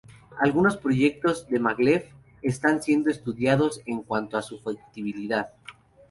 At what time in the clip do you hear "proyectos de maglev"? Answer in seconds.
0.77-2.09